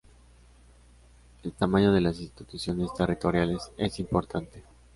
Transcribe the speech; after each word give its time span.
El 1.43 1.53
tamaño 1.53 1.91
de 1.91 2.01
las 2.01 2.19
instituciones 2.19 2.91
territoriales 2.95 3.71
es 3.77 3.99
importante. 3.99 4.63